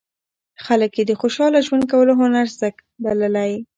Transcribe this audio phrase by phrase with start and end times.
[0.65, 2.69] خلک یې د خوشاله ژوند کولو هنر زده
[3.03, 3.53] بللی.